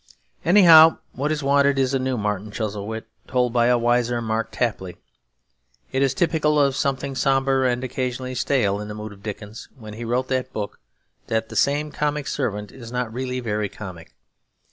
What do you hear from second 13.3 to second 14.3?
very comic.